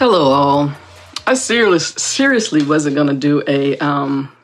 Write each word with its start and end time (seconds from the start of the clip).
Hello, 0.00 0.32
all. 0.32 0.72
I 1.26 1.34
seriously, 1.34 2.00
seriously 2.00 2.62
wasn't 2.62 2.96
going 2.96 3.08
to 3.08 3.12
do 3.12 3.42
a 3.46 3.76
um, 3.80 4.34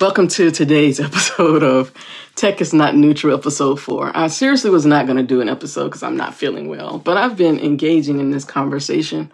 welcome 0.00 0.28
to 0.28 0.52
today's 0.52 1.00
episode 1.08 1.64
of 1.64 1.92
Tech 2.36 2.60
is 2.60 2.72
Not 2.72 2.94
Neutral, 2.94 3.36
episode 3.36 3.80
four. 3.80 4.16
I 4.16 4.28
seriously 4.28 4.70
was 4.70 4.86
not 4.86 5.06
going 5.06 5.16
to 5.16 5.24
do 5.24 5.40
an 5.40 5.48
episode 5.48 5.86
because 5.86 6.04
I'm 6.04 6.16
not 6.16 6.32
feeling 6.32 6.68
well, 6.68 6.98
but 6.98 7.16
I've 7.16 7.36
been 7.36 7.58
engaging 7.58 8.20
in 8.20 8.30
this 8.30 8.44
conversation 8.44 9.32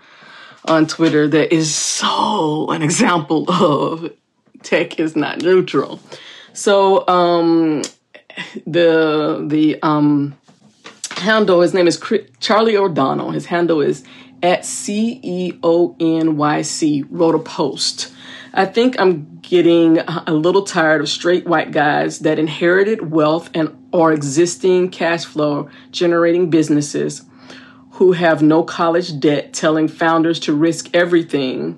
on 0.65 0.87
Twitter 0.87 1.29
that 1.29 1.55
is 1.55 1.75
so 1.75 2.71
an 2.71 2.81
example 2.81 3.45
of 3.51 4.11
tech 4.63 4.99
is 4.99 5.17
not 5.17 5.43
neutral. 5.43 6.01
So, 6.53 7.07
um, 7.09 7.83
the 8.67 9.45
the 9.47 9.79
um, 9.83 10.37
handle, 11.17 11.61
his 11.61 11.75
name 11.75 11.87
is 11.87 12.03
Charlie 12.41 12.77
O'Donnell. 12.77 13.31
His 13.31 13.47
handle 13.47 13.81
is 13.81 14.05
at 14.43 14.65
C 14.65 15.21
E 15.23 15.53
O 15.63 15.97
N 16.01 16.37
Y 16.37 16.63
C 16.63 17.05
wrote 17.11 17.35
a 17.35 17.39
post. 17.39 18.13
I 18.53 18.67
think 18.67 18.99
I'm 18.99 19.39
getting 19.43 19.99
a 19.99 20.33
little 20.33 20.63
tired 20.63 21.01
of 21.01 21.09
straight 21.09 21.47
white 21.47 21.71
guys 21.71 22.21
that 22.21 22.39
inherited 22.39 23.11
wealth 23.11 23.49
and 23.55 23.77
or 23.93 24.13
existing 24.13 24.91
cash 24.91 25.25
flow 25.25 25.69
generating 25.91 26.51
businesses 26.51 27.23
who 27.93 28.13
have 28.13 28.43
no 28.43 28.63
college 28.63 29.21
debt 29.21 29.53
telling 29.53 29.87
founders 29.87 30.41
to 30.41 30.55
risk 30.55 30.89
everything 30.95 31.77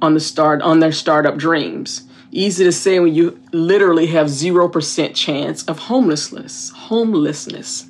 on 0.00 0.14
the 0.14 0.20
start 0.20 0.62
on 0.62 0.80
their 0.80 0.92
startup 0.92 1.36
dreams. 1.36 2.02
Easy 2.34 2.64
to 2.64 2.72
say 2.72 2.98
when 2.98 3.14
you 3.14 3.40
literally 3.52 4.06
have 4.06 4.26
0% 4.26 5.14
chance 5.14 5.62
of 5.66 5.78
homelessness. 5.78 6.70
Homelessness. 6.70 7.88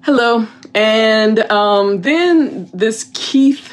Hello. 0.00 0.48
And 0.74 1.38
um, 1.38 2.00
then 2.00 2.68
this 2.74 3.08
Keith, 3.14 3.72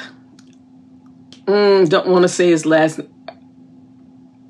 mm, 1.46 1.90
don't 1.90 2.08
want 2.08 2.22
to 2.22 2.30
say 2.30 2.50
his 2.50 2.68
last 2.68 3.00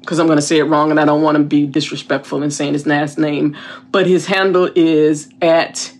because 0.01 0.19
I'm 0.19 0.25
going 0.25 0.37
to 0.37 0.41
say 0.41 0.57
it 0.57 0.63
wrong 0.63 0.91
and 0.91 0.99
I 0.99 1.05
don't 1.05 1.21
want 1.21 1.37
to 1.37 1.43
be 1.45 1.65
disrespectful 1.65 2.43
in 2.43 2.51
saying 2.51 2.73
his 2.73 2.85
last 2.85 3.17
name, 3.17 3.55
but 3.91 4.05
his 4.05 4.25
handle 4.25 4.69
is 4.75 5.29
at 5.41 5.93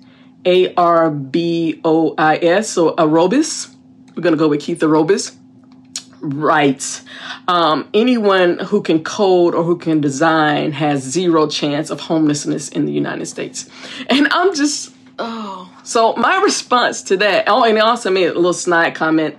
A 0.46 0.74
R 0.74 1.10
B 1.10 1.80
O 1.86 2.16
I 2.18 2.36
S, 2.38 2.70
so 2.70 2.96
Arobis. 2.96 3.74
We're 4.14 4.24
going 4.24 4.34
to 4.34 4.40
go 4.40 4.50
with 4.50 4.60
Keith 4.60 4.80
Arobis. 4.80 5.39
Right. 6.22 7.02
Um, 7.48 7.90
anyone 7.94 8.60
who 8.60 8.82
can 8.82 9.04
code 9.04 9.56
or 9.56 9.64
who 9.64 9.78
can 9.78 10.02
design 10.02 10.74
has 10.74 11.02
zero 11.02 11.48
chance 11.48 11.90
of 11.90 12.02
homelessness 12.02 12.70
in 12.70 12.86
the 12.86 12.92
United 12.92 13.26
States. 13.28 13.70
And 14.10 14.28
I'm 14.32 14.54
just, 14.54 14.94
Oh, 15.22 15.70
so 15.84 16.14
my 16.16 16.42
response 16.42 17.02
to 17.04 17.18
that, 17.18 17.44
oh, 17.48 17.66
and 17.66 17.78
also 17.80 18.10
made 18.10 18.28
a 18.28 18.34
little 18.34 18.54
snide 18.54 18.96
comment, 18.96 19.36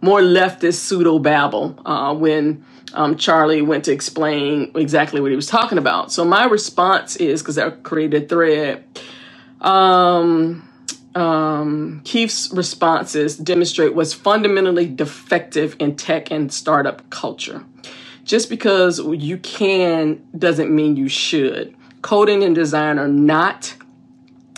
more 0.00 0.20
leftist 0.20 0.74
pseudo 0.74 1.20
babble 1.20 1.78
uh, 1.86 2.12
when 2.12 2.64
um, 2.94 3.16
Charlie 3.16 3.62
went 3.62 3.84
to 3.84 3.92
explain 3.92 4.72
exactly 4.74 5.20
what 5.20 5.30
he 5.30 5.36
was 5.36 5.46
talking 5.46 5.78
about. 5.78 6.10
So 6.10 6.24
my 6.24 6.46
response 6.46 7.14
is 7.14 7.42
because 7.42 7.58
I 7.58 7.70
created 7.70 8.24
a 8.24 8.26
thread. 8.26 8.84
Um, 9.60 10.68
um, 11.14 12.02
Keith's 12.04 12.52
responses 12.52 13.36
demonstrate 13.36 13.94
what's 13.94 14.12
fundamentally 14.12 14.86
defective 14.86 15.76
in 15.78 15.96
tech 15.96 16.30
and 16.30 16.52
startup 16.52 17.08
culture. 17.10 17.64
Just 18.24 18.48
because 18.48 19.00
you 19.00 19.38
can 19.38 20.22
doesn't 20.38 20.74
mean 20.74 20.96
you 20.96 21.08
should. 21.08 21.74
Coding 22.02 22.44
and 22.44 22.54
design 22.54 22.98
are 22.98 23.08
not 23.08 23.74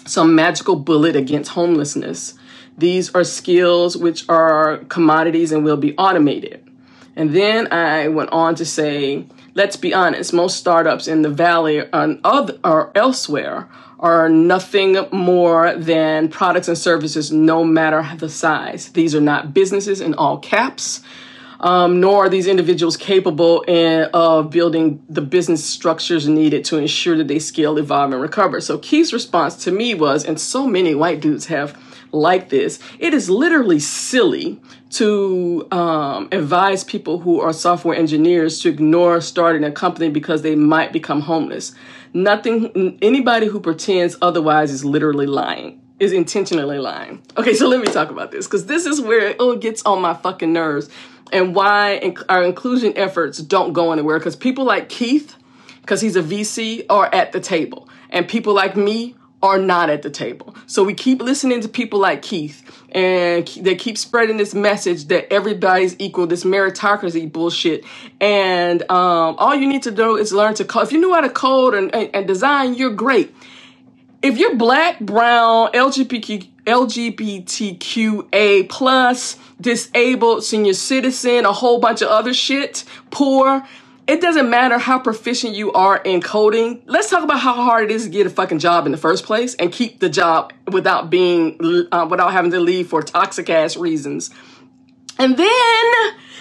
some 0.05 0.35
magical 0.35 0.77
bullet 0.77 1.17
against 1.17 1.53
homelessness. 1.53 2.35
These 2.77 3.15
are 3.15 3.25
skills 3.25 3.97
which 3.97 4.29
are 4.29 4.79
commodities 4.89 5.53
and 5.53 5.65
will 5.65 5.77
be 5.77 5.97
automated. 5.97 6.69
And 7.17 7.35
then 7.35 7.73
I 7.73 8.09
went 8.09 8.31
on 8.31 8.55
to 8.57 8.65
say, 8.65 9.27
let's 9.55 9.77
be 9.77 9.95
honest, 9.95 10.33
most 10.33 10.57
startups 10.57 11.09
in 11.09 11.23
the 11.23 11.31
valley 11.31 11.83
and 11.93 12.21
other, 12.25 12.59
or 12.65 12.91
elsewhere 12.95 13.69
are 13.99 14.29
nothing 14.29 14.97
more 15.13 15.75
than 15.77 16.29
products 16.29 16.69
and 16.69 16.77
services, 16.77 17.31
no 17.31 17.65
matter 17.65 18.05
the 18.19 18.29
size. 18.29 18.91
These 18.93 19.15
are 19.15 19.21
not 19.21 19.55
businesses 19.55 20.01
in 20.01 20.15
all 20.15 20.39
caps 20.39 21.03
um, 21.63 22.01
nor 22.01 22.27
are 22.27 22.29
these 22.29 22.47
individuals 22.47 22.97
capable 22.97 23.63
in, 23.63 24.09
of 24.13 24.51
building 24.51 25.03
the 25.09 25.21
business 25.21 25.65
structures 25.65 26.27
needed 26.27 26.65
to 26.67 26.77
ensure 26.77 27.17
that 27.17 27.29
they 27.29 27.39
scale, 27.39 27.79
evolve, 27.79 28.13
and 28.13 28.21
recover. 28.21 28.61
So 28.61 28.79
Keith's 28.79 29.13
response 29.13 29.55
to 29.65 29.71
me 29.71 29.95
was, 29.95 30.25
and 30.25 30.41
so 30.41 30.67
many 30.67 30.95
white 30.95 31.21
dudes 31.21 31.47
have 31.47 31.81
like 32.13 32.51
this, 32.51 32.79
it 32.99 33.15
is 33.15 33.29
literally 33.29 33.81
silly 33.81 34.61
to 34.91 35.67
um, 35.71 36.29
advise 36.31 36.85
people 36.85 37.19
who 37.19 37.41
are 37.41 37.53
software 37.53 37.97
engineers 37.97 38.61
to 38.61 38.69
ignore 38.69 39.21
starting 39.21 39.65
a 39.65 39.73
company 39.73 40.11
because 40.11 40.43
they 40.43 40.55
might 40.55 40.93
become 40.93 41.23
homeless. 41.23 41.75
Nothing, 42.13 42.99
anybody 43.01 43.47
who 43.47 43.59
pretends 43.59 44.17
otherwise 44.21 44.71
is 44.71 44.85
literally 44.85 45.27
lying 45.27 45.81
is 45.99 46.13
intentionally 46.13 46.79
lying. 46.79 47.23
Okay, 47.37 47.55
so 47.55 47.69
let 47.69 47.81
me 47.81 47.87
talk 47.87 48.11
about 48.11 48.33
this 48.33 48.47
because 48.47 48.67
this 48.67 48.87
is 48.87 49.01
where 49.01 49.35
oh, 49.39 49.53
it 49.53 49.61
gets 49.61 49.83
on 49.85 50.03
my 50.03 50.13
fucking 50.13 50.53
nerves 50.53 50.91
and 51.33 51.55
why 51.55 52.15
our 52.29 52.43
inclusion 52.43 52.93
efforts 52.97 53.39
don't 53.39 53.73
go 53.73 53.93
anywhere 53.93 54.19
because 54.19 54.37
people 54.37 54.65
like 54.65 54.89
Keith, 54.89 55.37
because 55.81 56.01
he's 56.01 56.17
a 56.17 56.23
VC, 56.23 56.85
are 56.91 57.09
at 57.15 57.33
the 57.33 57.41
table, 57.41 57.89
and 58.11 58.29
people 58.29 58.53
like 58.53 58.77
me 58.77 59.15
are 59.43 59.59
not 59.59 59.91
at 59.91 60.03
the 60.03 60.11
table. 60.11 60.55
So 60.67 60.85
we 60.85 60.95
keep 60.95 61.21
listening 61.21 61.61
to 61.63 61.69
people 61.69 61.99
like 61.99 62.23
Keith, 62.23 62.63
and 62.93 63.47
they 63.61 63.75
keep 63.75 63.99
spreading 63.99 64.37
this 64.37 64.55
message 64.55 65.07
that 65.07 65.33
everybody's 65.33 65.97
equal, 65.99 66.27
this 66.27 66.45
meritocracy 66.45 67.31
bullshit. 67.31 67.85
And 68.21 68.83
um, 68.83 69.35
all 69.39 69.55
you 69.55 69.67
need 69.67 69.83
to 69.83 69.91
do 69.91 70.17
is 70.17 70.33
learn 70.33 70.55
to 70.55 70.65
code. 70.65 70.85
If 70.85 70.93
you 70.93 71.01
know 71.01 71.13
how 71.13 71.23
to 71.23 71.31
code 71.31 71.75
and, 71.75 71.95
and, 71.95 72.11
and 72.15 72.27
design, 72.27 72.75
you're 72.75 72.95
great. 72.95 73.35
If 74.23 74.39
you're 74.39 74.55
black, 74.55 75.01
brown, 75.01 75.73
LGBTQ, 75.73 76.49
LGBTQA 76.65 78.69
plus, 78.69 79.37
disabled, 79.61 80.45
senior 80.45 80.75
citizen, 80.75 81.45
a 81.45 81.53
whole 81.53 81.81
bunch 81.81 82.03
of 82.03 82.09
other 82.09 82.33
shit, 82.33 82.85
poor. 83.11 83.67
It 84.07 84.21
doesn't 84.21 84.51
matter 84.51 84.79
how 84.79 84.99
proficient 84.99 85.55
you 85.55 85.73
are 85.73 85.97
in 85.97 86.21
coding. 86.21 86.83
Let's 86.87 87.09
talk 87.09 87.23
about 87.23 87.39
how 87.39 87.55
hard 87.55 87.85
it 87.85 87.95
is 87.95 88.05
to 88.05 88.11
get 88.11 88.27
a 88.27 88.31
fucking 88.31 88.59
job 88.59 88.85
in 88.85 88.93
the 88.93 88.99
first 88.99 89.25
place 89.25 89.55
and 89.55 89.73
keep 89.73 90.01
the 90.01 90.09
job 90.09 90.53
without 90.71 91.09
being, 91.09 91.87
uh, 91.93 92.07
without 92.11 92.33
having 92.33 92.51
to 92.51 92.61
leave 92.61 92.89
for 92.89 93.03
toxic 93.03 93.49
ass 93.49 93.77
reasons. 93.77 94.31
And 95.19 95.37
then 95.37 95.85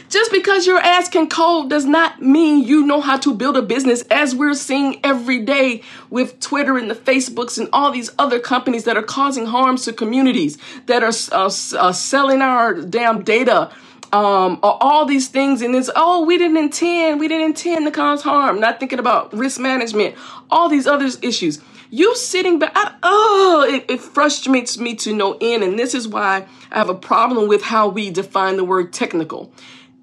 just 0.09 0.31
because 0.31 0.66
your 0.66 0.79
ass 0.79 1.07
can 1.07 1.29
code 1.29 1.69
does 1.69 1.85
not 1.85 2.22
mean 2.22 2.63
you 2.63 2.85
know 2.85 2.99
how 2.99 3.17
to 3.17 3.33
build 3.33 3.55
a 3.55 3.61
business, 3.61 4.01
as 4.09 4.33
we're 4.33 4.55
seeing 4.55 4.99
every 5.05 5.39
day 5.39 5.83
with 6.09 6.39
Twitter 6.39 6.78
and 6.78 6.89
the 6.89 6.95
Facebooks 6.95 7.59
and 7.59 7.69
all 7.72 7.91
these 7.91 8.09
other 8.17 8.39
companies 8.39 8.85
that 8.85 8.97
are 8.97 9.03
causing 9.03 9.45
harms 9.45 9.85
to 9.85 9.93
communities, 9.93 10.57
that 10.88 11.03
are 11.03 11.13
uh, 11.31 11.51
uh, 11.78 11.91
selling 11.91 12.41
our 12.41 12.73
damn 12.73 13.23
data, 13.23 13.72
um, 14.13 14.59
all 14.61 15.05
these 15.05 15.27
things. 15.27 15.61
And 15.61 15.75
it's, 15.75 15.89
oh, 15.95 16.25
we 16.25 16.38
didn't 16.38 16.57
intend, 16.57 17.19
we 17.19 17.27
didn't 17.27 17.45
intend 17.45 17.85
to 17.85 17.91
cause 17.91 18.22
harm, 18.22 18.59
not 18.59 18.79
thinking 18.79 18.99
about 18.99 19.33
risk 19.33 19.59
management, 19.59 20.16
all 20.49 20.69
these 20.69 20.88
other 20.88 21.09
issues. 21.22 21.61
You 21.89 22.16
sitting 22.16 22.57
back, 22.59 22.72
I, 22.73 22.95
oh, 23.03 23.66
it, 23.67 23.85
it 23.89 23.99
frustrates 23.99 24.77
me 24.77 24.95
to 24.95 25.13
no 25.13 25.38
end. 25.41 25.63
And 25.63 25.77
this 25.77 25.94
is 25.94 26.07
why 26.07 26.45
I 26.72 26.77
have 26.77 26.89
a 26.89 26.95
problem 26.95 27.47
with 27.47 27.63
how 27.63 27.89
we 27.89 28.09
define 28.09 28.57
the 28.57 28.63
word 28.63 28.94
technical. 28.94 29.51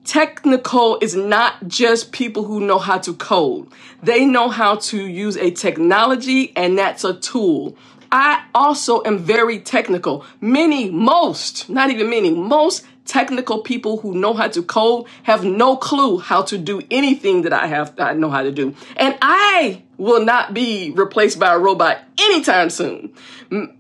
Technical 0.04 0.98
is 1.02 1.14
not 1.14 1.66
just 1.66 2.12
people 2.12 2.44
who 2.44 2.60
know 2.60 2.78
how 2.78 2.98
to 2.98 3.12
code. 3.12 3.68
They 4.02 4.24
know 4.24 4.48
how 4.48 4.76
to 4.76 5.06
use 5.06 5.36
a 5.36 5.50
technology 5.50 6.52
and 6.56 6.78
that's 6.78 7.04
a 7.04 7.14
tool. 7.14 7.76
I 8.10 8.44
also 8.54 9.02
am 9.04 9.18
very 9.18 9.58
technical. 9.58 10.24
Many, 10.40 10.90
most, 10.90 11.68
not 11.68 11.90
even 11.90 12.08
many, 12.08 12.30
most 12.30 12.84
technical 13.04 13.62
people 13.62 13.98
who 13.98 14.14
know 14.14 14.34
how 14.34 14.48
to 14.48 14.62
code 14.62 15.06
have 15.24 15.42
no 15.42 15.76
clue 15.76 16.18
how 16.18 16.42
to 16.42 16.58
do 16.58 16.82
anything 16.90 17.42
that 17.42 17.52
I 17.52 17.66
have 17.66 17.98
I 17.98 18.12
know 18.12 18.30
how 18.30 18.42
to 18.42 18.52
do. 18.52 18.74
And 18.96 19.16
I 19.22 19.82
will 19.96 20.24
not 20.24 20.54
be 20.54 20.92
replaced 20.92 21.38
by 21.40 21.54
a 21.54 21.58
robot 21.58 21.98
anytime 22.18 22.70
soon. 22.70 23.12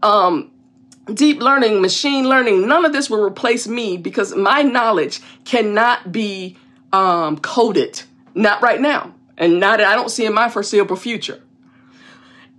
Um, 0.02 0.50
deep 1.12 1.40
learning, 1.40 1.80
machine 1.80 2.28
learning, 2.28 2.66
none 2.66 2.84
of 2.84 2.92
this 2.92 3.08
will 3.10 3.22
replace 3.22 3.68
me 3.68 3.96
because 3.98 4.34
my 4.34 4.62
knowledge 4.62 5.20
cannot 5.44 6.10
be 6.10 6.56
um, 6.92 7.38
coded. 7.38 8.02
Not 8.34 8.62
right 8.62 8.80
now. 8.80 9.14
And 9.36 9.60
not 9.60 9.78
that 9.78 9.86
I 9.86 9.94
don't 9.94 10.10
see 10.10 10.26
in 10.26 10.34
my 10.34 10.48
foreseeable 10.48 10.96
future. 10.96 11.40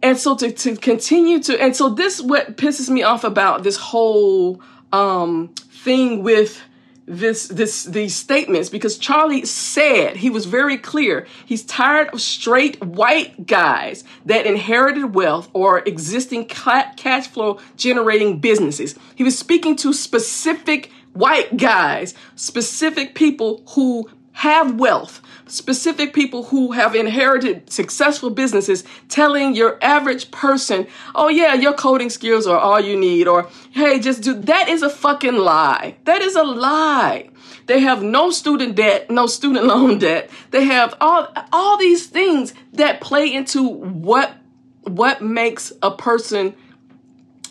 And 0.01 0.18
so 0.18 0.36
to, 0.38 0.51
to 0.51 0.75
continue 0.78 1.40
to, 1.40 1.62
and 1.62 1.75
so 1.75 1.90
this 1.90 2.22
what 2.22 2.57
pisses 2.57 2.90
me 2.90 3.04
off 3.04 3.24
about 3.24 3.63
this 3.63 3.75
whole 3.75 4.62
um, 4.94 5.50
thing 5.57 6.24
with 6.24 6.62
this 7.10 7.48
this 7.48 7.86
these 7.86 8.16
statements 8.16 8.69
because 8.69 8.96
Charlie 8.98 9.44
said 9.44 10.18
he 10.18 10.30
was 10.30 10.46
very 10.46 10.78
clear 10.78 11.25
he's 11.44 11.66
tired 11.66 12.07
of 12.10 12.22
straight 12.22 12.80
white 12.84 13.48
guys 13.48 14.04
that 14.28 14.46
inherited 14.46 15.16
wealth 15.16 15.50
or 15.54 15.80
existing 15.80 16.45
cash 16.45 17.28
flow 17.28 17.60
generating 17.75 18.40
businesses. 18.40 18.95
He 19.16 19.24
was 19.24 19.38
speaking 19.38 19.75
to 19.78 19.92
specific 19.92 20.92
white 21.13 21.57
guys, 21.57 22.13
specific 22.36 23.16
people 23.16 23.63
who 23.69 24.07
have 24.39 24.80
wealth, 24.80 25.21
specific 25.47 26.13
people 26.13 26.45
who 26.45 26.71
have 26.71 26.95
inherited 26.95 27.69
successful 27.69 28.30
businesses 28.30 28.86
telling 29.09 29.53
your 29.53 29.77
average 29.81 30.31
person, 30.31 30.88
oh 31.13 31.27
yeah, 31.27 31.53
your 31.53 31.74
coding 31.74 32.09
skills 32.09 32.47
are 32.47 32.57
all 32.57 32.80
you 32.80 32.97
need, 32.97 33.27
or 33.27 33.50
hey, 33.71 34.00
just 34.00 34.24
do 34.24 34.33
that 34.33 34.69
is 34.69 34.81
a 34.81 34.89
fucking 34.89 35.36
lie. 35.36 35.97
That 36.06 36.21
is 36.21 36.38
a 36.38 36.44
lie. 36.44 37.30
They 37.65 37.81
have 37.81 38.01
no 38.01 38.31
student 38.31 38.75
debt, 38.75 39.12
no 39.12 39.27
student 39.27 39.65
loan 39.74 40.00
debt. 40.00 40.30
They 40.51 40.63
have 40.63 40.95
all 41.01 41.27
all 41.51 41.77
these 41.77 42.07
things 42.07 42.53
that 42.71 43.01
play 43.01 43.33
into 43.33 43.68
what 43.68 44.38
what 44.83 45.21
makes 45.21 45.74
a 45.83 45.92
person 45.92 46.56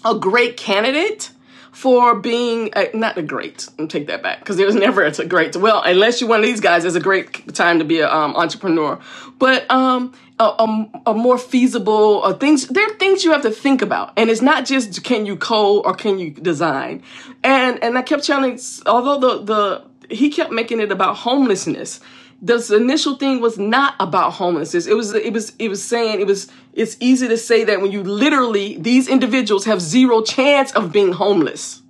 a 0.07 0.15
great 0.15 0.57
candidate 0.57 1.33
for 1.73 2.15
being 2.15 2.71
a, 2.75 2.91
not 2.95 3.19
a 3.19 3.23
great. 3.23 3.69
I'll 3.79 3.87
take 3.87 4.07
that 4.09 4.23
back 4.23 4.41
because 4.41 4.57
there's 4.57 4.75
never 4.87 5.05
a 5.05 5.25
great. 5.27 5.57
Well, 5.57 5.83
unless 5.85 6.21
you're 6.21 6.31
one 6.31 6.41
of 6.41 6.47
these 6.47 6.61
guys, 6.61 6.85
it's 6.85 6.97
a 6.97 7.01
great 7.01 7.55
time 7.55 7.79
to 7.79 7.85
be 7.85 8.01
an 8.01 8.11
um, 8.11 8.37
entrepreneur. 8.37 8.99
But 9.39 9.71
um, 9.71 10.15
a, 10.39 10.45
a, 10.45 10.91
a, 11.07 11.15
more 11.15 11.39
feasible 11.39 12.23
uh, 12.25 12.35
things. 12.35 12.67
There 12.69 12.87
are 12.87 12.95
things 12.95 13.25
you 13.25 13.33
have 13.33 13.43
to 13.43 13.51
think 13.51 13.83
about, 13.83 14.13
and 14.17 14.31
it's 14.31 14.43
not 14.43 14.65
just 14.65 15.03
can 15.05 15.27
you 15.27 15.37
code 15.37 15.83
or 15.85 15.95
can 15.95 16.19
you 16.19 16.31
design. 16.31 17.03
And 17.43 17.83
and 17.83 17.99
I 17.99 18.03
kept 18.03 18.25
telling, 18.25 18.59
although 18.87 19.19
the 19.19 19.43
the 19.45 20.15
he 20.15 20.31
kept 20.31 20.53
making 20.53 20.81
it 20.81 20.91
about 20.91 21.17
homelessness 21.17 22.01
the 22.41 22.75
initial 22.75 23.17
thing 23.17 23.41
was 23.41 23.59
not 23.59 23.95
about 23.99 24.35
homelessness. 24.35 24.87
It 24.87 24.95
was 24.95 25.13
it 25.15 25.33
was 25.33 25.53
it 25.59 25.69
was 25.69 25.83
saying 25.83 26.21
it 26.21 26.27
was 26.27 26.49
it's 26.73 26.97
easy 27.01 27.27
to 27.29 27.37
say 27.37 27.65
that 27.65 27.81
when 27.81 27.91
you 27.91 28.03
literally 28.05 28.77
these 28.79 29.09
individuals 29.09 29.65
have 29.65 29.81
zero 29.81 30.23
chance 30.23 30.73
of 30.73 30.93
being 30.93 31.13
homeless. 31.13 31.83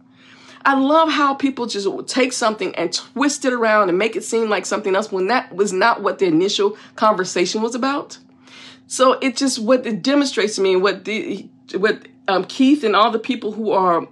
I 0.65 0.75
love 0.75 1.11
how 1.11 1.35
people 1.35 1.67
just 1.67 1.89
take 2.09 2.33
something 2.33 2.75
and 2.75 2.93
twist 2.93 3.45
it 3.45 3.53
around 3.53 3.89
and 3.89 3.97
make 3.97 4.17
it 4.17 4.25
seem 4.25 4.51
like 4.51 4.67
something 4.67 4.95
else 4.95 5.11
when 5.11 5.29
that 5.29 5.55
was 5.55 5.73
not 5.73 6.03
what 6.03 6.19
the 6.19 6.27
initial 6.27 6.77
conversation 6.97 7.63
was 7.63 7.75
about. 7.75 8.19
So 8.87 9.13
it 9.21 9.37
just 9.37 9.59
what 9.59 9.87
it 9.87 10.03
demonstrates 10.03 10.57
to 10.57 10.63
me 10.63 10.77
what 10.77 11.05
the 11.05 11.49
what 11.75 12.09
um, 12.27 12.45
Keith 12.45 12.85
and 12.85 12.97
all 12.97 13.11
the 13.11 13.19
people 13.19 13.53
who 13.53 13.71
are 13.71 14.09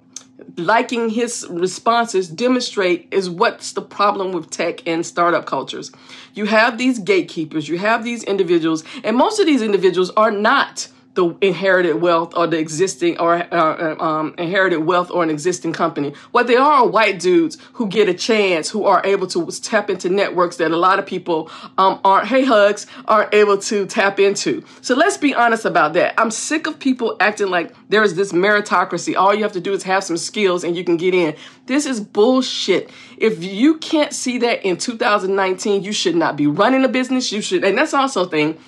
liking 0.56 1.10
his 1.10 1.46
responses 1.50 2.28
demonstrate 2.28 3.08
is 3.10 3.28
what's 3.28 3.72
the 3.72 3.82
problem 3.82 4.32
with 4.32 4.50
tech 4.50 4.86
and 4.86 5.04
startup 5.04 5.46
cultures. 5.46 5.92
You 6.34 6.46
have 6.46 6.78
these 6.78 6.98
gatekeepers, 6.98 7.68
you 7.68 7.78
have 7.78 8.04
these 8.04 8.22
individuals, 8.24 8.84
and 9.04 9.16
most 9.16 9.38
of 9.38 9.46
these 9.46 9.62
individuals 9.62 10.10
are 10.16 10.30
not 10.30 10.88
the 11.16 11.36
inherited 11.40 11.96
wealth 11.96 12.34
or 12.36 12.46
the 12.46 12.58
existing 12.58 13.18
or 13.18 13.34
uh, 13.52 13.96
um, 13.98 14.34
inherited 14.38 14.78
wealth 14.80 15.10
or 15.10 15.22
an 15.22 15.30
existing 15.30 15.72
company. 15.72 16.12
What 16.30 16.46
they 16.46 16.56
are 16.56 16.72
are 16.74 16.86
white 16.86 17.18
dudes 17.18 17.56
who 17.72 17.88
get 17.88 18.08
a 18.08 18.14
chance, 18.14 18.70
who 18.70 18.84
are 18.84 19.04
able 19.04 19.26
to 19.28 19.46
tap 19.62 19.90
into 19.90 20.08
networks 20.08 20.58
that 20.58 20.70
a 20.70 20.76
lot 20.76 20.98
of 20.98 21.06
people 21.06 21.50
um, 21.78 21.98
aren't, 22.04 22.28
hey 22.28 22.44
hugs, 22.44 22.86
aren't 23.06 23.34
able 23.34 23.58
to 23.58 23.86
tap 23.86 24.20
into. 24.20 24.62
So 24.82 24.94
let's 24.94 25.16
be 25.16 25.34
honest 25.34 25.64
about 25.64 25.94
that. 25.94 26.14
I'm 26.18 26.30
sick 26.30 26.66
of 26.66 26.78
people 26.78 27.16
acting 27.18 27.48
like 27.48 27.74
there 27.88 28.02
is 28.02 28.14
this 28.14 28.32
meritocracy. 28.32 29.16
All 29.16 29.34
you 29.34 29.42
have 29.42 29.52
to 29.52 29.60
do 29.60 29.72
is 29.72 29.82
have 29.84 30.04
some 30.04 30.18
skills 30.18 30.64
and 30.64 30.76
you 30.76 30.84
can 30.84 30.98
get 30.98 31.14
in. 31.14 31.34
This 31.64 31.86
is 31.86 31.98
bullshit. 31.98 32.90
If 33.16 33.42
you 33.42 33.78
can't 33.78 34.12
see 34.12 34.38
that 34.38 34.64
in 34.64 34.76
2019, 34.76 35.82
you 35.82 35.92
should 35.92 36.14
not 36.14 36.36
be 36.36 36.46
running 36.46 36.84
a 36.84 36.88
business. 36.88 37.32
You 37.32 37.40
should, 37.40 37.64
and 37.64 37.76
that's 37.78 37.94
also 37.94 38.26
a 38.26 38.28
thing 38.28 38.58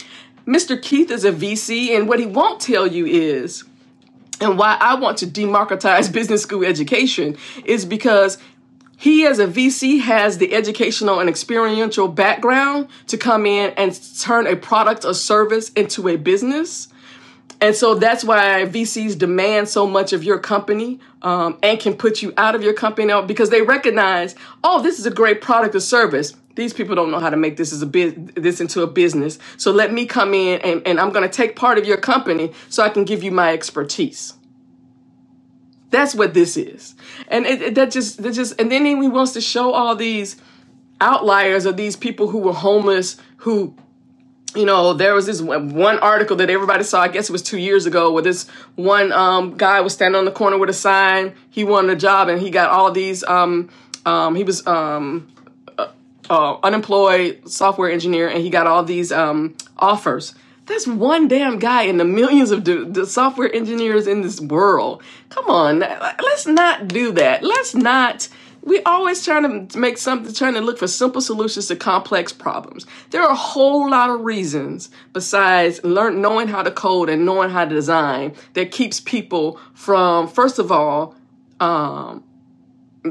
Mr. 0.48 0.80
Keith 0.80 1.10
is 1.10 1.26
a 1.26 1.30
VC, 1.30 1.94
and 1.94 2.08
what 2.08 2.18
he 2.18 2.24
won't 2.24 2.58
tell 2.58 2.86
you 2.86 3.04
is, 3.04 3.64
and 4.40 4.58
why 4.58 4.78
I 4.80 4.94
want 4.94 5.18
to 5.18 5.26
democratize 5.26 6.08
business 6.18 6.42
school 6.42 6.64
education 6.64 7.36
is 7.66 7.84
because 7.84 8.38
he, 8.96 9.26
as 9.26 9.38
a 9.38 9.46
VC, 9.46 10.00
has 10.00 10.38
the 10.38 10.54
educational 10.54 11.20
and 11.20 11.28
experiential 11.28 12.08
background 12.08 12.88
to 13.08 13.18
come 13.18 13.44
in 13.44 13.74
and 13.76 14.00
turn 14.18 14.46
a 14.46 14.56
product 14.56 15.04
or 15.04 15.12
service 15.12 15.68
into 15.72 16.08
a 16.08 16.16
business. 16.16 16.88
And 17.60 17.76
so 17.76 17.94
that's 17.96 18.24
why 18.24 18.64
VCs 18.64 19.18
demand 19.18 19.68
so 19.68 19.86
much 19.86 20.14
of 20.14 20.24
your 20.24 20.38
company 20.38 20.98
um, 21.20 21.58
and 21.62 21.78
can 21.78 21.94
put 21.94 22.22
you 22.22 22.32
out 22.38 22.54
of 22.54 22.62
your 22.62 22.72
company 22.72 23.12
because 23.26 23.50
they 23.50 23.60
recognize, 23.60 24.34
oh, 24.64 24.80
this 24.80 24.98
is 24.98 25.04
a 25.04 25.10
great 25.10 25.42
product 25.42 25.74
or 25.74 25.80
service 25.80 26.34
these 26.58 26.72
people 26.72 26.96
don't 26.96 27.12
know 27.12 27.20
how 27.20 27.30
to 27.30 27.36
make 27.36 27.56
this 27.56 27.72
as 27.72 27.82
a 27.82 27.86
biz- 27.86 28.16
this 28.34 28.60
into 28.60 28.82
a 28.82 28.86
business. 28.88 29.38
So 29.56 29.70
let 29.70 29.92
me 29.92 30.06
come 30.06 30.34
in 30.34 30.60
and, 30.62 30.84
and 30.84 30.98
I'm 30.98 31.10
going 31.10 31.22
to 31.22 31.34
take 31.34 31.54
part 31.54 31.78
of 31.78 31.86
your 31.86 31.96
company 31.96 32.52
so 32.68 32.82
I 32.82 32.88
can 32.88 33.04
give 33.04 33.22
you 33.22 33.30
my 33.30 33.52
expertise. 33.52 34.34
That's 35.90 36.16
what 36.16 36.34
this 36.34 36.56
is. 36.56 36.96
And 37.28 37.46
it, 37.46 37.62
it, 37.62 37.74
that 37.76 37.92
just 37.92 38.22
that 38.24 38.32
just 38.32 38.60
and 38.60 38.72
then 38.72 38.84
he 38.84 38.94
wants 39.08 39.32
to 39.34 39.40
show 39.40 39.72
all 39.72 39.94
these 39.94 40.36
outliers 41.00 41.64
of 41.64 41.76
these 41.76 41.94
people 41.94 42.26
who 42.26 42.38
were 42.38 42.52
homeless 42.52 43.16
who 43.36 43.74
you 44.56 44.64
know, 44.64 44.94
there 44.94 45.14
was 45.14 45.26
this 45.26 45.40
one 45.42 45.98
article 45.98 46.34
that 46.38 46.50
everybody 46.50 46.82
saw. 46.82 47.02
I 47.02 47.08
guess 47.08 47.28
it 47.28 47.32
was 47.32 47.42
two 47.42 47.58
years 47.58 47.84
ago, 47.86 48.10
where 48.10 48.22
this 48.22 48.48
one 48.74 49.12
um, 49.12 49.56
guy 49.56 49.82
was 49.82 49.92
standing 49.92 50.18
on 50.18 50.24
the 50.24 50.32
corner 50.32 50.56
with 50.56 50.70
a 50.70 50.74
sign. 50.74 51.34
He 51.50 51.64
wanted 51.64 51.90
a 51.90 51.96
job, 51.96 52.28
and 52.28 52.40
he 52.40 52.50
got 52.50 52.70
all 52.70 52.90
these. 52.90 53.22
Um, 53.24 53.68
um, 54.06 54.34
he 54.34 54.44
was 54.44 54.66
um, 54.66 55.28
uh, 56.30 56.58
unemployed 56.62 57.48
software 57.48 57.90
engineer, 57.90 58.28
and 58.28 58.42
he 58.42 58.50
got 58.50 58.66
all 58.66 58.82
these 58.82 59.12
um, 59.12 59.56
offers. 59.78 60.34
That's 60.66 60.86
one 60.86 61.28
damn 61.28 61.58
guy 61.58 61.82
in 61.84 61.96
the 61.96 62.04
millions 62.04 62.50
of 62.50 62.64
the 62.64 63.06
software 63.06 63.52
engineers 63.54 64.06
in 64.06 64.20
this 64.20 64.38
world. 64.38 65.02
Come 65.30 65.48
on, 65.48 65.78
let's 65.78 66.46
not 66.46 66.88
do 66.88 67.10
that. 67.12 67.42
Let's 67.42 67.74
not. 67.74 68.28
We 68.62 68.82
always 68.82 69.24
trying 69.24 69.68
to 69.68 69.78
make 69.78 69.96
something, 69.96 70.34
trying 70.34 70.52
to 70.54 70.60
look 70.60 70.78
for 70.78 70.86
simple 70.86 71.22
solutions 71.22 71.68
to 71.68 71.76
complex 71.76 72.34
problems. 72.34 72.84
There 73.10 73.22
are 73.22 73.30
a 73.30 73.34
whole 73.34 73.88
lot 73.88 74.10
of 74.10 74.20
reasons 74.20 74.90
besides 75.14 75.82
learn 75.84 76.20
knowing 76.20 76.48
how 76.48 76.62
to 76.62 76.70
code 76.70 77.08
and 77.08 77.24
knowing 77.24 77.48
how 77.48 77.64
to 77.64 77.74
design 77.74 78.34
that 78.52 78.70
keeps 78.70 79.00
people 79.00 79.58
from, 79.72 80.28
first 80.28 80.58
of 80.58 80.70
all, 80.70 81.14
um, 81.60 82.22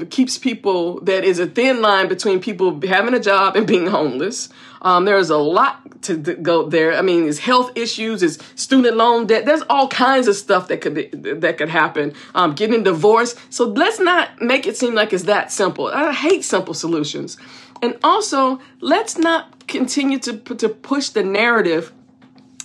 keeps 0.06 0.38
people 0.38 1.02
that 1.02 1.24
is 1.24 1.40
a 1.40 1.48
thin 1.48 1.82
line 1.82 2.08
between 2.08 2.40
people 2.40 2.80
having 2.88 3.14
a 3.14 3.20
job 3.20 3.56
and 3.56 3.66
being 3.66 3.88
homeless. 3.88 4.50
Um, 4.82 5.06
there's 5.06 5.30
a 5.30 5.38
lot 5.38 6.02
to 6.04 6.18
go 6.18 6.70
there. 6.70 6.94
I 6.94 7.02
mean, 7.02 7.28
it's 7.28 7.40
health 7.40 7.72
issues, 7.76 8.22
it's 8.22 8.38
student 8.56 8.96
loan 8.96 9.28
debt. 9.28 9.46
There's 9.46 9.64
all 9.70 9.88
kinds 9.88 10.28
of 10.28 10.36
stuff 10.36 10.68
that 10.68 10.82
could 10.82 10.94
be, 10.94 11.08
that 11.08 11.58
could 11.58 11.70
happen. 11.70 12.14
Um, 12.36 12.54
getting 12.54 12.84
divorced. 12.84 13.38
So 13.50 13.66
let's 13.66 14.00
not 14.00 14.42
make 14.42 14.68
it 14.68 14.78
seem 14.78 14.94
like 14.94 15.14
it's 15.14 15.24
that 15.24 15.52
simple. 15.52 15.88
I 15.88 16.14
hate 16.14 16.44
simple 16.44 16.74
solutions. 16.74 17.38
And 17.82 17.98
also, 18.04 18.60
let's 18.80 19.18
not 19.18 19.68
continue 19.68 20.20
to 20.20 20.38
to 20.38 20.70
push 20.70 21.10
the 21.10 21.24
narrative 21.24 21.92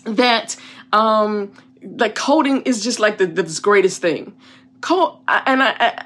that 0.05 0.57
um, 0.93 1.53
like 1.83 2.15
coding 2.15 2.63
is 2.63 2.83
just 2.83 3.01
like 3.01 3.19
the, 3.19 3.27
the 3.27 3.61
greatest 3.63 4.01
thing. 4.01 4.35
And 4.89 5.63
I, 5.63 5.75
I 5.79 6.05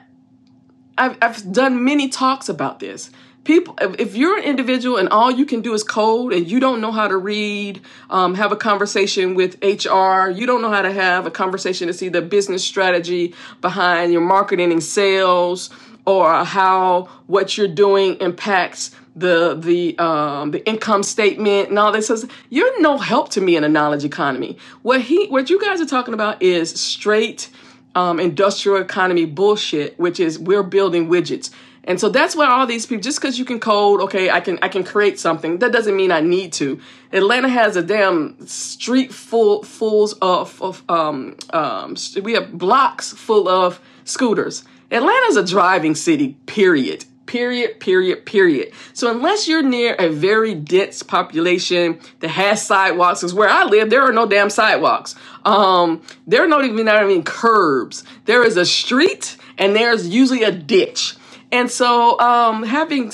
I've, 0.99 1.17
I've 1.21 1.53
done 1.53 1.85
many 1.85 2.09
talks 2.09 2.49
about 2.49 2.81
this. 2.81 3.11
People, 3.45 3.79
if 3.81 4.17
you're 4.17 4.37
an 4.39 4.43
individual 4.43 4.97
and 4.97 5.09
all 5.09 5.31
you 5.31 5.47
can 5.47 5.61
do 5.61 5.73
is 5.73 5.85
code 5.85 6.33
and 6.33 6.51
you 6.51 6.59
don't 6.59 6.81
know 6.81 6.91
how 6.91 7.07
to 7.07 7.17
read, 7.17 7.81
um, 8.11 8.35
have 8.35 8.51
a 8.51 8.57
conversation 8.57 9.37
with 9.37 9.57
HR, 9.63 10.29
you 10.31 10.47
don't 10.47 10.63
know 10.63 10.71
how 10.71 10.83
to 10.83 10.93
have 10.93 11.27
a 11.27 11.31
conversation 11.31 11.87
to 11.87 11.93
see 11.93 12.09
the 12.09 12.23
business 12.23 12.65
strategy 12.65 13.35
behind 13.61 14.13
your 14.13 14.23
marketing 14.23 14.73
and 14.73 14.83
sales, 14.83 15.71
or 16.07 16.45
how 16.45 17.09
what 17.27 17.57
you're 17.57 17.69
doing 17.69 18.17
impacts 18.21 18.91
the 19.15 19.55
the 19.55 19.99
um, 19.99 20.51
the 20.51 20.67
income 20.67 21.03
statement 21.03 21.69
and 21.69 21.79
all 21.79 21.93
this. 21.93 22.09
Says 22.09 22.27
you're 22.51 22.81
no 22.81 22.99
help 22.99 23.31
to 23.31 23.41
me 23.41 23.57
in 23.57 23.65
a 23.65 23.69
knowledge 23.69 24.05
economy. 24.05 24.59
What 24.83 25.03
he 25.03 25.27
what 25.29 25.51
you 25.51 25.61
guys 25.61 25.81
are 25.81 25.87
talking 25.87 26.15
about 26.15 26.43
is 26.43 26.79
straight 26.81 27.49
um, 27.97 28.21
industrial 28.21 28.81
economy 28.81 29.25
bullshit, 29.25 29.99
which 29.99 30.21
is 30.21 30.39
we're 30.39 30.63
building 30.63 31.09
widgets. 31.09 31.51
And 31.85 31.99
so 31.99 32.09
that's 32.09 32.37
why 32.37 32.47
all 32.47 32.67
these 32.67 32.85
people, 32.85 33.03
just 33.03 33.21
because 33.21 33.39
you 33.39 33.45
can 33.45 33.59
code, 33.59 34.01
okay, 34.03 34.29
I 34.29 34.41
can 34.41 34.59
I 34.61 34.69
can 34.69 34.85
create 34.85 35.19
something. 35.19 35.59
That 35.59 35.73
doesn't 35.73 35.97
mean 35.97 36.13
I 36.13 36.21
need 36.21 36.53
to. 36.55 36.81
Atlanta 37.13 37.49
has 37.49 37.77
a 37.77 37.83
damn 37.83 38.47
street 38.47 39.13
full 39.15 39.63
fulls 39.63 40.13
of, 40.15 40.61
of 40.61 40.83
um 40.89 41.37
um. 41.51 41.97
We 42.23 42.35
have 42.35 42.59
blocks 42.59 43.13
full 43.13 43.49
of 43.49 43.81
scooters. 44.05 44.65
Atlanta's 44.91 45.37
a 45.37 45.45
driving 45.45 45.95
city. 45.95 46.37
Period. 46.47 47.05
Period, 47.27 47.81
period, 47.81 48.25
period. 48.25 48.73
So 48.93 49.11
unless 49.11 49.49
you're 49.49 49.63
near 49.63 49.95
a 49.99 50.09
very 50.09 50.55
dense 50.55 51.03
population 51.03 51.99
that 52.21 52.29
has 52.29 52.65
sidewalks, 52.65 53.21
because 53.21 53.35
where 53.35 53.49
I 53.49 53.65
live, 53.65 53.91
there 53.91 54.03
are 54.03 54.13
no 54.13 54.27
damn 54.27 54.49
sidewalks. 54.49 55.15
Um, 55.45 56.03
there 56.27 56.43
are 56.43 56.49
not 56.49 56.65
even 56.65 56.87
not 56.87 57.03
even 57.03 57.23
curbs. 57.25 58.05
There 58.27 58.45
is 58.45 58.57
a 58.57 58.65
street 58.65 59.37
and 59.59 59.75
there's 59.75 60.09
usually 60.09 60.45
a 60.45 60.53
ditch. 60.53 61.17
And 61.53 61.71
so, 61.71 62.19
um, 62.19 62.65
having 62.65 63.13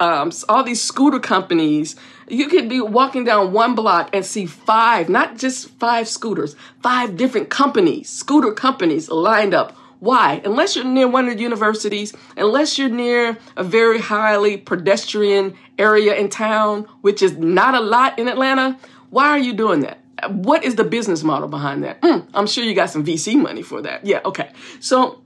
um, 0.00 0.32
all 0.48 0.64
these 0.64 0.82
scooter 0.82 1.20
companies, 1.20 1.94
you 2.28 2.48
could 2.48 2.68
be 2.68 2.80
walking 2.80 3.24
down 3.24 3.52
one 3.52 3.74
block 3.74 4.10
and 4.12 4.24
see 4.24 4.46
five, 4.46 5.08
not 5.08 5.38
just 5.38 5.68
five 5.78 6.08
scooters, 6.08 6.56
five 6.82 7.16
different 7.16 7.50
companies, 7.50 8.08
scooter 8.08 8.52
companies 8.52 9.08
lined 9.08 9.54
up. 9.54 9.76
Why? 10.02 10.42
Unless 10.44 10.74
you're 10.74 10.84
near 10.84 11.06
one 11.06 11.28
of 11.28 11.36
the 11.36 11.42
universities, 11.44 12.12
unless 12.36 12.76
you're 12.76 12.88
near 12.88 13.38
a 13.56 13.62
very 13.62 14.00
highly 14.00 14.56
pedestrian 14.56 15.54
area 15.78 16.16
in 16.16 16.28
town, 16.28 16.88
which 17.02 17.22
is 17.22 17.36
not 17.36 17.76
a 17.76 17.80
lot 17.80 18.18
in 18.18 18.26
Atlanta, 18.26 18.76
why 19.10 19.28
are 19.28 19.38
you 19.38 19.52
doing 19.52 19.82
that? 19.82 20.00
What 20.28 20.64
is 20.64 20.74
the 20.74 20.82
business 20.82 21.22
model 21.22 21.46
behind 21.46 21.84
that? 21.84 22.00
Mm, 22.00 22.26
I'm 22.34 22.48
sure 22.48 22.64
you 22.64 22.74
got 22.74 22.90
some 22.90 23.06
VC 23.06 23.40
money 23.40 23.62
for 23.62 23.80
that. 23.82 24.04
Yeah, 24.04 24.22
okay. 24.24 24.50
So 24.80 25.22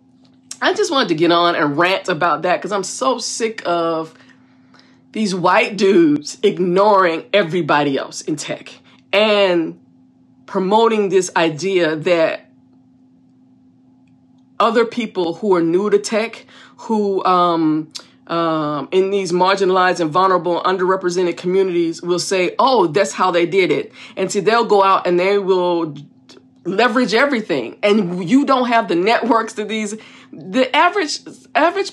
I 0.61 0.75
just 0.75 0.90
wanted 0.90 1.09
to 1.09 1.14
get 1.14 1.33
on 1.33 1.54
and 1.54 1.78
rant 1.78 2.11
about 2.11 2.42
that 2.42 2.56
because 2.56 2.73
I'm 2.73 2.85
so 2.85 3.16
sick 3.16 3.62
of 3.64 4.12
these 5.12 5.35
white 5.35 5.78
dudes 5.78 6.37
ignoring 6.42 7.25
everybody 7.33 7.97
else 7.97 8.21
in 8.21 8.37
tech 8.37 8.75
and 9.11 9.80
promoting 10.45 11.09
this 11.09 11.30
idea 11.35 11.97
that 11.97 12.45
other 14.58 14.84
people 14.84 15.34
who 15.34 15.54
are 15.54 15.62
new 15.62 15.90
to 15.90 15.98
tech, 15.98 16.46
who 16.76 17.25
um, 17.25 17.92
um, 18.26 18.88
in 18.90 19.10
these 19.10 19.32
marginalized 19.32 20.00
and 20.00 20.10
vulnerable, 20.10 20.62
underrepresented 20.62 21.36
communities 21.36 22.02
will 22.02 22.18
say, 22.18 22.54
"Oh, 22.58 22.86
that's 22.86 23.12
how 23.12 23.30
they 23.30 23.46
did 23.46 23.70
it," 23.70 23.92
and 24.16 24.30
see, 24.30 24.40
they'll 24.40 24.64
go 24.64 24.82
out 24.82 25.06
and 25.06 25.18
they 25.18 25.38
will 25.38 25.96
leverage 26.64 27.14
everything, 27.14 27.78
and 27.82 28.28
you 28.28 28.44
don't 28.44 28.68
have 28.68 28.88
the 28.88 28.96
networks 28.96 29.52
to 29.54 29.64
these 29.64 29.94
the 30.32 30.75
average 30.75 31.20
average 31.54 31.92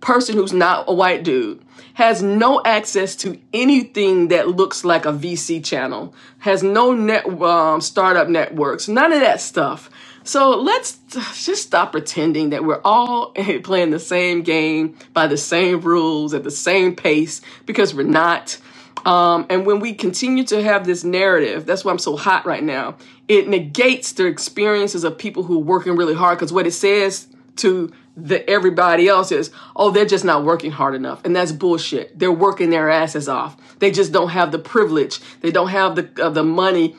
person 0.00 0.36
who's 0.36 0.52
not 0.52 0.84
a 0.88 0.94
white 0.94 1.24
dude 1.24 1.62
has 1.98 2.22
no 2.22 2.62
access 2.64 3.16
to 3.16 3.36
anything 3.52 4.28
that 4.28 4.46
looks 4.46 4.84
like 4.84 5.04
a 5.04 5.12
VC 5.12 5.64
channel, 5.64 6.14
has 6.38 6.62
no 6.62 6.94
net 6.94 7.26
um, 7.42 7.80
startup 7.80 8.28
networks, 8.28 8.86
none 8.86 9.12
of 9.12 9.18
that 9.18 9.40
stuff. 9.40 9.90
So 10.28 10.50
let's 10.60 10.98
just 11.42 11.62
stop 11.62 11.92
pretending 11.92 12.50
that 12.50 12.62
we're 12.62 12.82
all 12.84 13.30
playing 13.64 13.92
the 13.92 13.98
same 13.98 14.42
game 14.42 14.94
by 15.14 15.26
the 15.26 15.38
same 15.38 15.80
rules 15.80 16.34
at 16.34 16.44
the 16.44 16.50
same 16.50 16.94
pace 16.94 17.40
because 17.64 17.94
we're 17.94 18.02
not. 18.02 18.58
Um, 19.06 19.46
and 19.48 19.64
when 19.64 19.80
we 19.80 19.94
continue 19.94 20.44
to 20.44 20.62
have 20.62 20.84
this 20.84 21.02
narrative, 21.02 21.64
that's 21.64 21.82
why 21.82 21.92
I'm 21.92 21.98
so 21.98 22.14
hot 22.14 22.44
right 22.44 22.62
now. 22.62 22.98
It 23.26 23.48
negates 23.48 24.12
the 24.12 24.26
experiences 24.26 25.02
of 25.02 25.16
people 25.16 25.44
who 25.44 25.56
are 25.56 25.64
working 25.64 25.96
really 25.96 26.14
hard 26.14 26.36
because 26.36 26.52
what 26.52 26.66
it 26.66 26.72
says 26.72 27.26
to 27.56 27.90
the 28.14 28.46
everybody 28.50 29.08
else 29.08 29.32
is, 29.32 29.50
oh, 29.76 29.90
they're 29.90 30.04
just 30.04 30.26
not 30.26 30.44
working 30.44 30.72
hard 30.72 30.94
enough. 30.94 31.24
And 31.24 31.34
that's 31.34 31.52
bullshit. 31.52 32.18
They're 32.18 32.30
working 32.30 32.68
their 32.68 32.90
asses 32.90 33.30
off. 33.30 33.56
They 33.78 33.90
just 33.90 34.12
don't 34.12 34.28
have 34.28 34.52
the 34.52 34.58
privilege. 34.58 35.20
They 35.40 35.52
don't 35.52 35.68
have 35.68 35.96
the, 35.96 36.10
uh, 36.22 36.28
the 36.28 36.44
money 36.44 36.96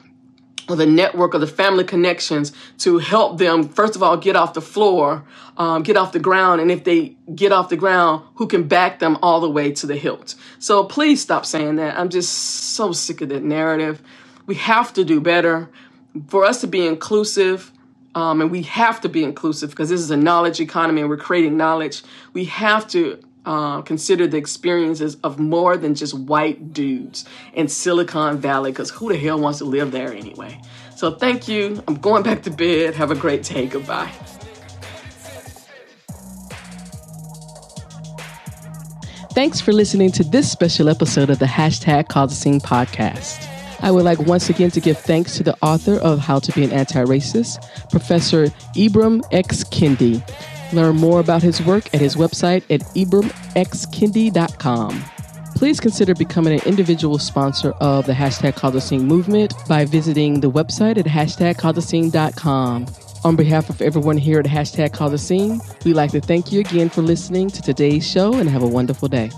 or 0.70 0.76
the 0.76 0.86
network 0.86 1.34
or 1.36 1.40
the 1.40 1.48
family 1.48 1.84
connections 1.84 2.52
to 2.80 2.98
help 2.98 3.38
them, 3.38 3.68
first 3.68 3.96
of 3.96 4.04
all, 4.04 4.18
get 4.18 4.36
off 4.36 4.54
the 4.54 4.62
floor, 4.62 5.24
um, 5.58 5.84
get 5.84 5.98
off 5.98 6.12
the 6.12 6.20
ground. 6.20 6.62
And 6.62 6.72
if 6.72 6.84
they 6.84 7.16
get 7.34 7.52
off 7.52 7.70
the 7.70 7.78
ground, 7.78 8.24
who 8.36 8.48
can 8.48 8.68
back 8.68 9.00
them 9.00 9.18
all 9.22 9.40
the 9.40 9.50
way 9.50 9.72
to 9.74 9.88
the 9.88 9.96
hilt. 9.96 10.36
So 10.60 10.84
please 10.84 11.22
stop 11.22 11.46
saying 11.46 11.76
that. 11.78 11.98
I'm 11.98 12.10
just 12.10 12.32
so 12.32 12.92
sick 12.92 13.22
of 13.22 13.30
that 13.30 13.44
narrative. 13.44 14.02
We 14.46 14.56
have 14.56 14.94
to 14.94 15.04
do 15.04 15.22
better. 15.22 15.70
For 16.28 16.44
us 16.44 16.62
to 16.62 16.68
be 16.68 16.86
inclusive, 16.86 17.72
um, 18.16 18.42
and 18.42 18.50
we 18.50 18.64
have 18.64 19.02
to 19.02 19.10
be 19.10 19.24
inclusive 19.24 19.70
because 19.70 19.90
this 19.90 20.02
is 20.02 20.12
a 20.12 20.18
knowledge 20.18 20.60
economy 20.60 21.02
and 21.02 21.10
we're 21.10 21.18
creating 21.18 21.58
knowledge. 21.58 22.04
We 22.34 22.46
have 22.46 22.88
to 22.90 23.20
uh, 23.46 23.82
consider 23.82 24.28
the 24.28 24.38
experiences 24.38 25.18
of 25.24 25.40
more 25.40 25.78
than 25.78 25.96
just 25.96 26.14
white 26.14 26.74
dudes 26.74 27.26
in 27.54 27.68
Silicon 27.68 28.38
Valley 28.38 28.72
because 28.72 28.90
who 28.90 29.10
the 29.10 29.18
hell 29.18 29.40
wants 29.40 29.60
to 29.60 29.66
live 29.66 29.92
there 29.92 30.14
anyway? 30.14 30.60
So 30.96 31.12
thank 31.12 31.48
you. 31.48 31.82
I'm 31.88 31.96
going 31.96 32.24
back 32.24 32.44
to 32.44 32.52
bed. 32.52 32.96
Have 32.96 33.12
a 33.12 33.16
great 33.16 33.44
day. 33.44 33.68
Goodbye. 33.68 34.12
Thanks 39.34 39.62
for 39.62 39.72
listening 39.72 40.12
to 40.14 40.24
this 40.24 40.52
special 40.52 40.90
episode 40.90 41.30
of 41.30 41.40
the 41.40 41.46
hashtag 41.46 42.10
Cause 42.10 42.34
a 42.34 42.36
Scene 42.36 42.60
podcast. 42.60 43.48
I 43.82 43.92
would 43.92 44.04
like 44.04 44.20
once 44.20 44.50
again 44.50 44.72
to 44.72 44.82
give 44.82 44.98
thanks 44.98 45.38
to 45.38 45.44
the 45.44 45.56
author 45.62 45.96
of 46.00 46.20
How 46.20 46.40
to 46.40 46.52
Be 46.52 46.66
an 46.66 46.72
Anti-Racist, 46.74 47.90
Professor 47.90 48.48
Ibram 48.76 49.24
X. 49.32 49.64
Kendi. 49.64 50.22
Learn 50.74 50.96
more 50.96 51.20
about 51.20 51.44
his 51.44 51.62
work 51.62 51.94
at 51.94 52.02
his 52.02 52.16
website 52.16 52.64
at 52.70 52.82
ibramxkendi.com. 52.96 55.04
Please 55.56 55.80
consider 55.80 56.14
becoming 56.16 56.54
an 56.54 56.62
individual 56.66 57.18
sponsor 57.18 57.72
of 57.82 58.06
the 58.06 58.14
hashtag 58.14 58.82
Scene 58.82 59.06
movement 59.06 59.54
by 59.68 59.84
visiting 59.84 60.40
the 60.40 60.50
website 60.50 60.98
at 60.98 61.06
hashtag 61.06 61.58
On 63.26 63.36
behalf 63.36 63.70
of 63.70 63.82
everyone 63.82 64.18
here 64.18 64.40
at 64.40 64.46
hashtag 64.46 65.20
Scene, 65.20 65.60
we'd 65.84 65.96
like 65.96 66.12
to 66.12 66.22
thank 66.22 66.54
you 66.54 66.62
again 66.62 66.90
for 66.90 67.02
listening 67.02 67.50
to 67.50 67.62
today's 67.62 68.10
show 68.10 68.36
and 68.36 68.50
have 68.50 68.64
a 68.64 68.68
wonderful 68.68 69.10
day. 69.10 69.30